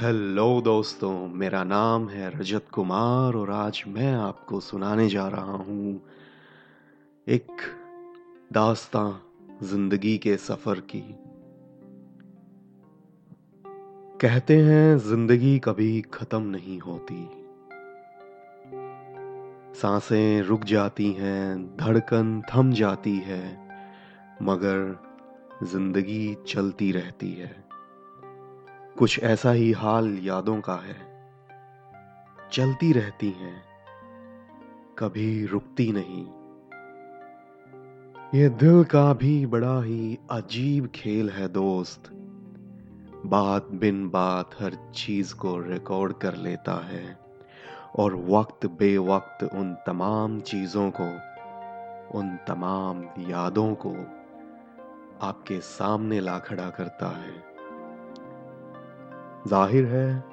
[0.00, 6.00] Hello दोस्तों, मेरा नाम है रजत कुमार और आज मैं आपको सुनाने जा रहा हूँ
[7.26, 7.62] एक
[8.52, 9.10] दास्तां
[9.66, 11.00] ज़िंदगी के सफ़र की।
[14.20, 17.28] कहते हैं, ज़िंदगी कभी खत्म नहीं होती।
[19.74, 23.58] साँसें रुक जाती हैं, धड़कन थम जाती है,
[24.42, 25.00] मगर
[25.62, 27.67] ज़िंदगी चलती रहती है।
[28.98, 30.96] कुछ ऐसा ही हाल यादों का है।
[32.52, 33.62] चलती रहती हैं,
[34.98, 36.26] कभी रुकती नहीं।
[38.40, 42.10] ये दिल का भी बड़ा ही अजीब खेल है दोस्त।
[43.26, 47.18] बात बिन बात हर चीज़ को रिकॉर्ड कर लेता है
[47.96, 51.08] और वक्त बे वक्त उन तमाम चीज़ों को,
[52.18, 53.94] उन तमाम यादों को
[55.22, 57.47] आपके सामने ला खड़ा करता है।
[59.48, 60.24] ज़ाहिर है,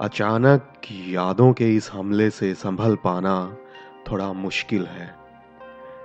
[0.00, 0.62] अचानक
[1.08, 3.56] यादों के इस हमले से संभल पाना
[4.10, 5.14] थोड़ा मुश्किल है।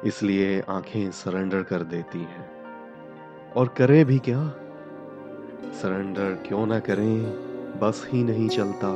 [0.06, 2.50] इसलिए आँखें सरेंडर कर देती हैं।
[3.56, 4.48] और करें भी क्या?
[5.74, 7.26] सरेंडर क्यों ना करें?
[7.80, 8.96] बस ही नहीं चलता।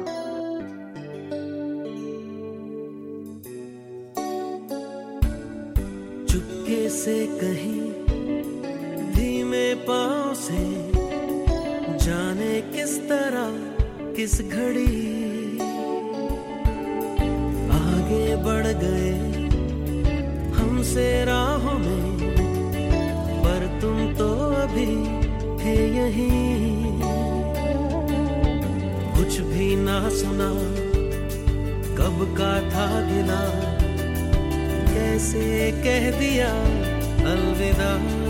[6.26, 7.82] चुपके से कहीं,
[9.12, 11.01] धीमे पाँव से
[12.62, 13.52] किस तरह,
[14.16, 14.94] किस घड़ी?
[17.72, 19.12] आगे बढ़ गए
[20.52, 22.20] हमसे राहों में,
[23.44, 24.92] पर तुम तो अभी
[25.58, 27.02] थे यहीं।
[29.16, 30.50] कुछ भी ना सुना,
[31.98, 33.44] कब का था गिला
[34.94, 36.52] कैसे कह दिया
[37.32, 38.21] अलविदा?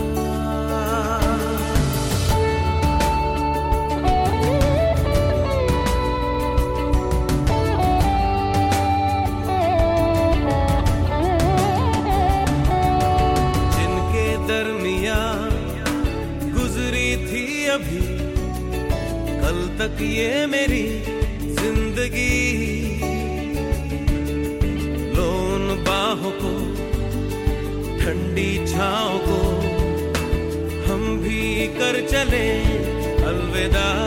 [20.02, 20.82] ये मेरी
[21.56, 22.34] ज़िंदगी।
[25.16, 26.52] लोन बाहों को
[28.00, 29.40] ठंडी छाओ को
[30.86, 32.46] हम भी कर चले
[33.24, 34.01] अलविदा।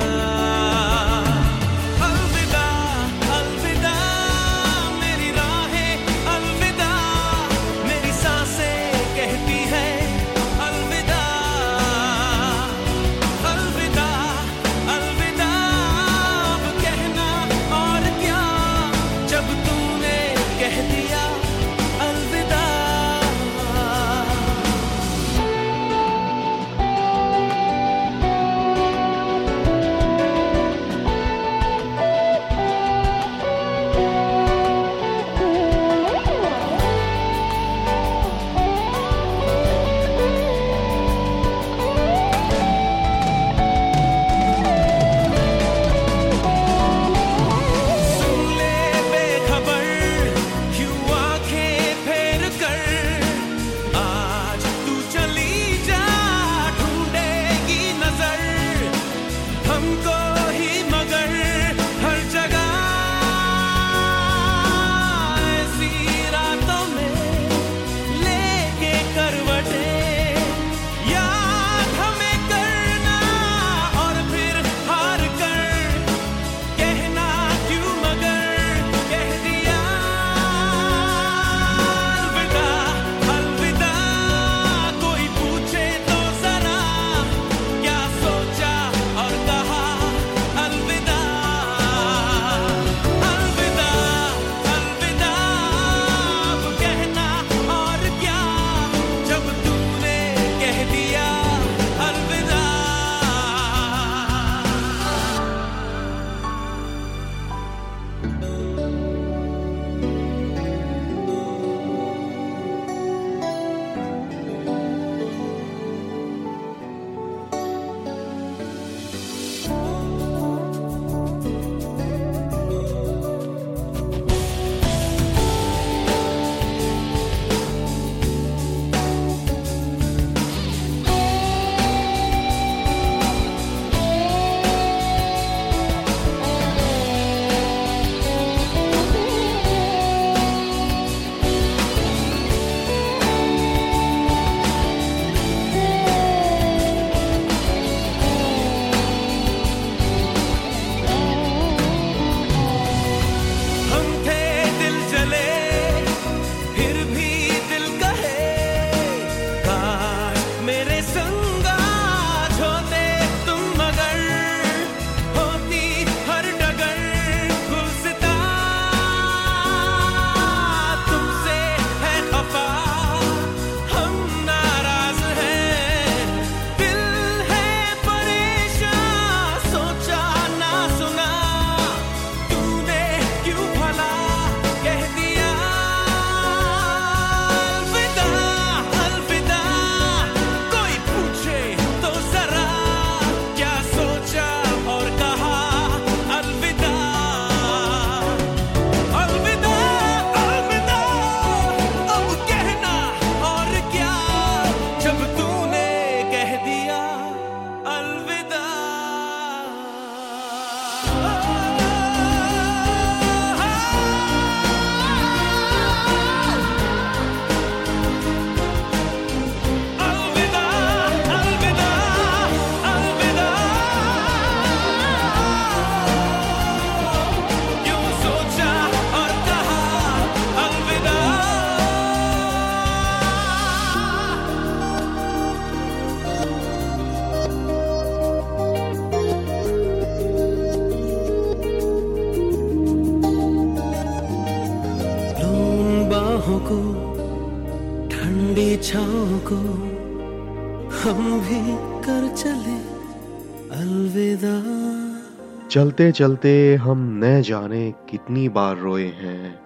[255.76, 259.60] चलते चलते हम न जाने कितनी बार रोए हैं,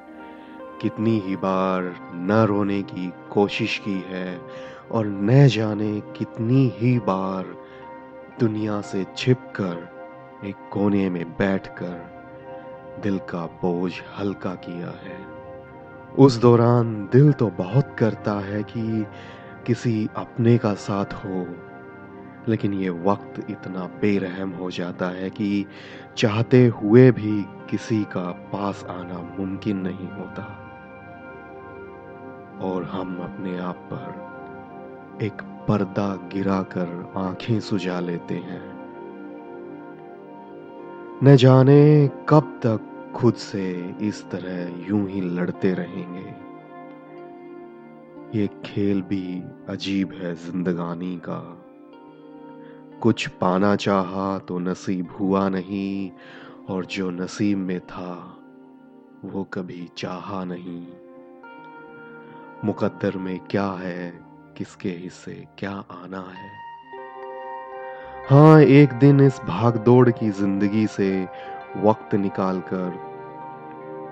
[0.81, 1.83] कितनी ही बार
[2.13, 4.41] न रोने की कोशिश की है,
[4.91, 7.45] और न जाने कितनी ही बार
[8.39, 9.89] दुनिया से छिपकर,
[10.45, 12.01] एक कोने में बैठकर
[13.03, 15.25] दिल का बोझ हल्का किया है।
[16.19, 19.05] उस दौरान दिल तो बहुत करता है कि
[19.67, 21.68] किसी अपने का साथ हो
[22.49, 25.65] लेकिन ये वक्त इतना बेरहम हो जाता है कि
[26.17, 30.65] चाहते हुए भी किसी का पास आना मुमकिन नहीं होता।
[32.61, 34.29] और हम अपने आप पर
[35.25, 38.79] एक पर्दा गिराकर आँखें सुझा लेते हैं।
[41.23, 46.49] न जाने कब तक खुद से इस तरह यूँ ही लड़ते रहेंगे।
[48.39, 51.58] ये खेल भी अजीब है जिंदगानी का।
[53.01, 56.11] कुछ पाना चाहा तो नसीब हुआ नहीं,
[56.69, 58.37] और जो नसीब में था,
[59.25, 60.87] वो कभी चाहा नहीं।
[62.65, 64.19] मुकद्दर में क्या है,
[64.57, 66.51] किसके हिस्से क्या आना है?
[68.29, 71.27] हाँ एक दिन इस भाग दौड़ की ज़िंदगी से
[71.77, 72.89] वक्त निकालकर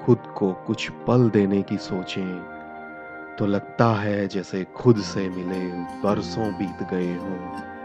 [0.05, 2.39] खुद को कुछ पल देने की सोचें
[3.39, 5.65] तो लगता है जैसे खुद से मिले
[6.03, 7.76] बरसों बीत गए हों।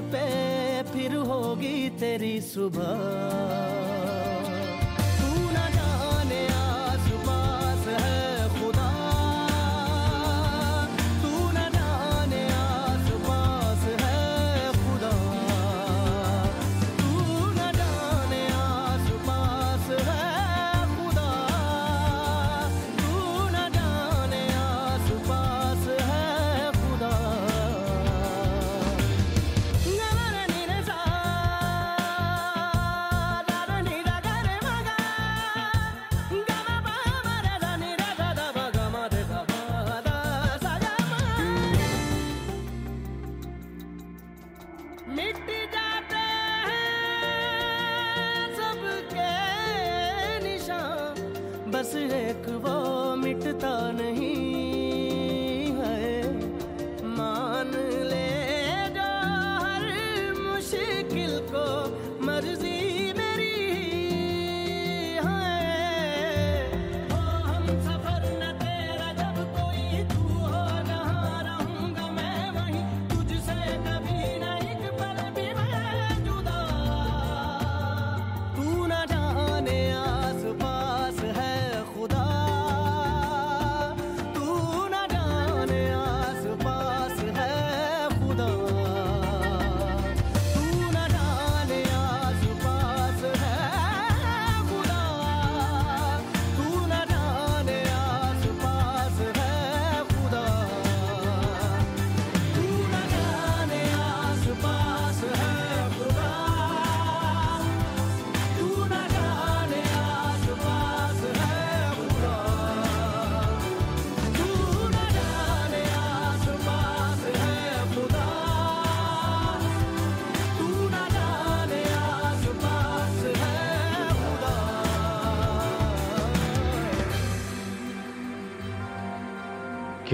[0.00, 0.26] पे
[0.82, 3.93] फिर होगी तेरी सुबह।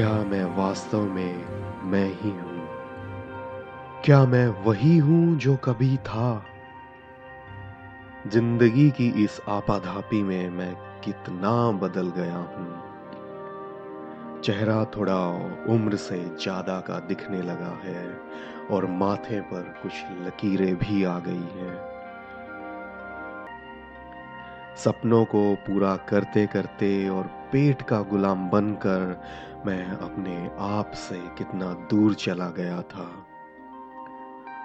[0.00, 1.44] क्या मैं वास्तव में
[1.82, 2.68] मैं ही हूँ?
[4.04, 6.44] क्या मैं वही हूँ जो कभी था?
[8.26, 12.82] ज़िंदगी की इस आपाधापी में मैं कितना बदल गया हूँ।
[14.40, 15.26] चेहरा थोड़ा
[15.74, 18.20] उम्र से ज़्यादा का दिखने लगा है
[18.70, 19.92] और माथे पर कुछ
[20.26, 21.89] लकीरें भी आ गई हैं।
[24.84, 29.24] सपनों को पूरा करते करते और पेट का गुलाम बनकर
[29.66, 33.26] मैं अपने आप से कितना दूर चला गया था।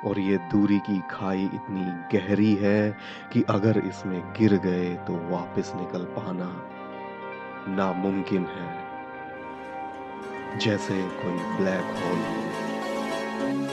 [0.05, 2.98] और ये दूरी की खाई इतनी गहरी है
[3.34, 6.50] कि अगर इसमें गिर गए तो वापस निकल पाना
[7.75, 8.86] नामुमकिन है।
[10.60, 12.19] जैसे कोई ब्लैक होल।
[13.50, 13.64] हो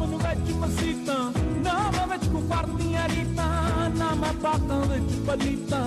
[0.00, 1.18] Namu vechu pasita
[1.62, 2.30] Namu vechu
[3.98, 5.82] não me pata vechu palita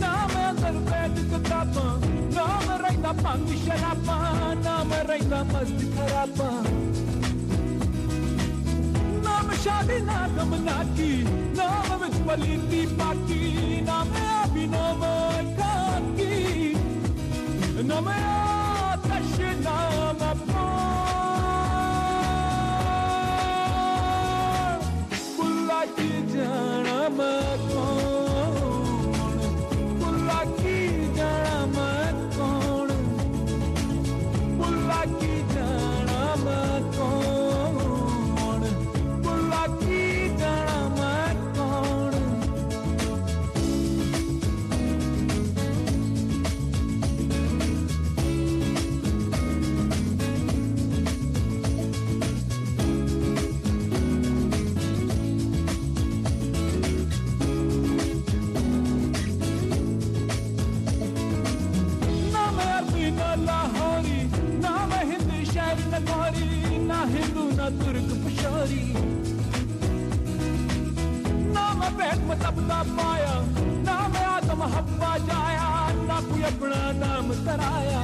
[0.00, 2.00] Namu zarvetu katapa
[2.32, 4.16] Namu raita pangi sharapa
[4.64, 6.50] Namu raita masti karapa
[9.22, 11.12] Namu shadi namu naki
[11.58, 15.12] Namu vechu paliti pati Namu abhinava
[15.58, 16.72] kaki
[17.84, 18.43] Namu abhinava
[77.44, 78.03] that I am.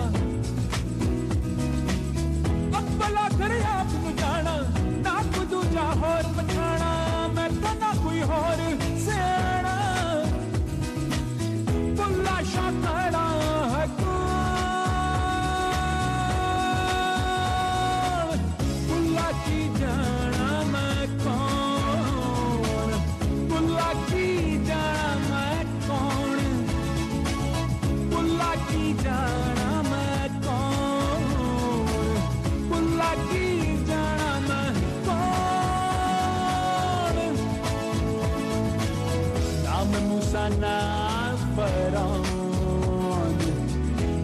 [39.89, 43.37] ਨਾ ਫਰਾਨ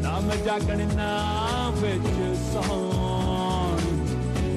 [0.01, 3.81] ਨਾਮ ਜਾਗਣ ਨਾ ਵਿੱਚ ਸੌਣ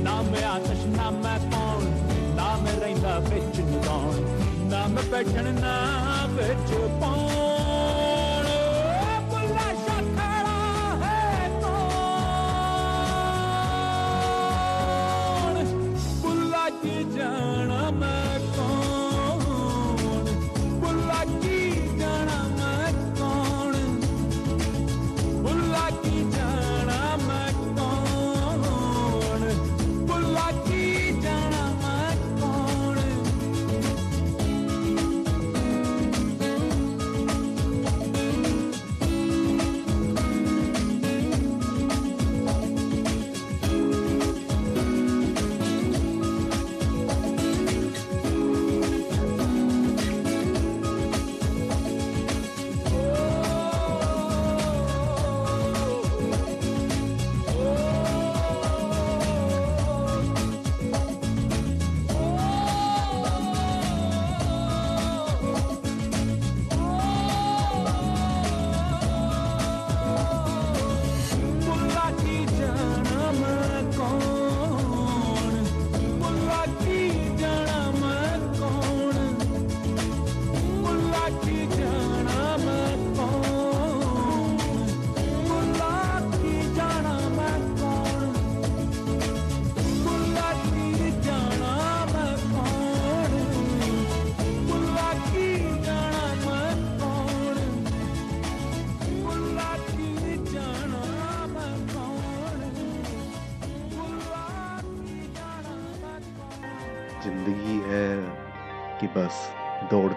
[0.03, 1.85] ਨਾਮ ਆਤਸ਼ ਨਾਮ ਕੌਣ
[2.37, 4.23] ਨਾਮ ਰਹਿੰਦਾ ਵਿੱਚ ਨਿਦਾਨ
[4.71, 7.58] ਨਾਮ ਬੈਠਣ ਨਾ ਵਿੱਚ ਪੌਣ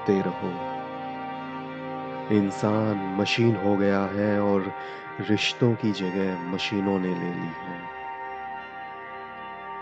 [0.09, 0.73] दौड़ते रहो।
[2.37, 4.73] इंसान मशीन हो गया है और
[5.21, 7.81] रिश्तों की जगह मशीनों ने ले ली है।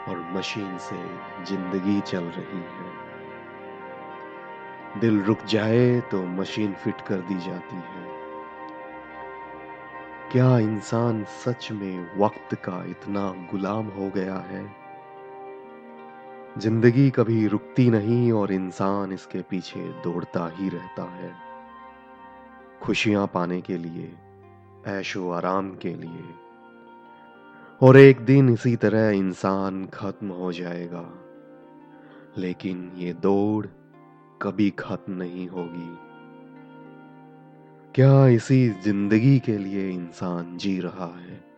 [0.08, 0.96] और मशीन से
[1.44, 3.10] ज़िंदगी चल रही है।
[5.00, 8.20] दिल रुक जाए तो मशीन फिट कर दी जाती है।
[10.32, 14.79] क्या इंसान सच में वक्त का इतना गुलाम हो गया है?
[16.58, 21.32] ज़िंदगी कभी रुकती नहीं और इंसान इसके पीछे दौड़ता ही रहता है।
[22.82, 24.12] खुशियाँ पाने के लिए,
[24.86, 26.34] ऐशो आराम के लिए।
[27.82, 31.12] और एक दिन इसी तरह इंसान खत्म हो जाएगा।
[32.38, 33.66] लेकिन ये दौड़
[34.42, 35.98] कभी खत्म नहीं होगी।
[37.94, 41.49] क्या इसी ज़िंदगी के लिए इंसान जी रहा है?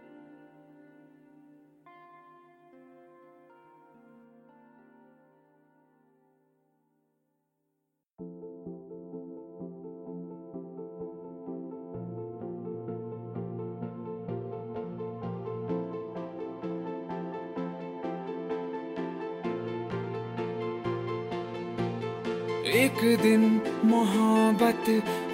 [22.92, 23.42] एक दिन
[23.84, 24.88] मोहब्बत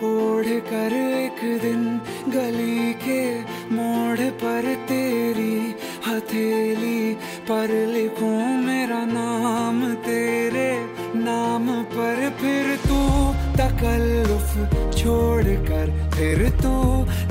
[0.05, 1.81] ओढ़ कर एक दिन
[2.31, 3.23] गली के
[3.75, 5.57] मोड़ पर तेरी
[6.07, 7.01] हथेली
[7.49, 10.71] पर लिखूं मेरा नाम तेरे
[11.16, 13.01] नाम पर। फिर तू
[13.59, 14.55] तकल्लुफ
[14.94, 16.77] छोड़ कर, फिर तू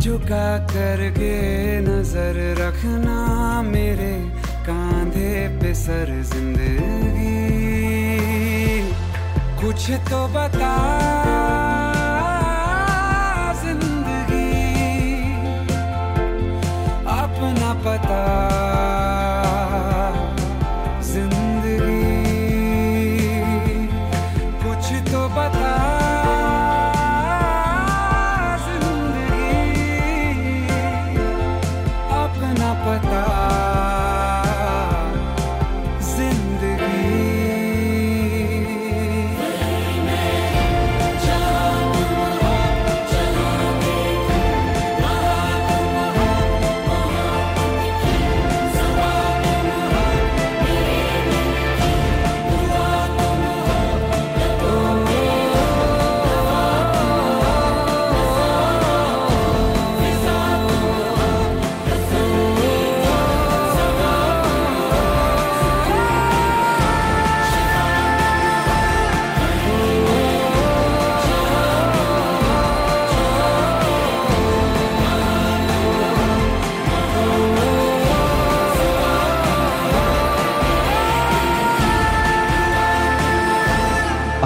[0.02, 1.34] झुका करके
[1.82, 4.13] नज़र रखना मेरे
[4.68, 7.36] कांधे पे सर ज़िंदगी।
[9.68, 10.76] कुछ तो बता
[13.62, 14.48] ज़िंदगी।
[17.16, 18.22] अपना पता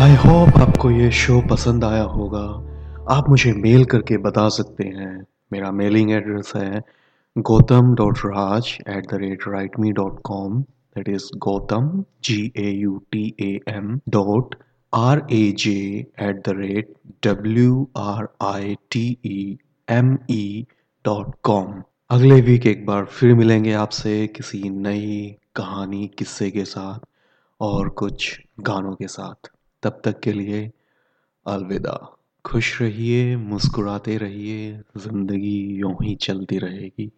[0.01, 2.43] आई होप आपको ये शो पसंद आया होगा।
[3.15, 6.81] आप मुझे मेल करके बता सकते हैं। मेरा मेलिंग एड्रेस है
[7.35, 12.71] Gautam dot Raj at the rate write me dot com that is Gautam G A
[12.71, 14.55] U T A M dot
[14.93, 15.77] R A J
[16.21, 16.93] at the rate
[17.27, 20.65] W R I T E M E
[21.05, 27.09] dot com अगले week एक बार फिर मिलेंगे आपसे किसी नई कहानी किस्से के साथ
[27.61, 29.51] और कुछ गानों के साथ।
[29.83, 30.71] तब तक के लिए
[31.45, 31.95] अलविदा।
[32.45, 37.11] खुश रहिए मुस्कुराते रहिए ज़िंदगी यूँ ही चलती रहेगी।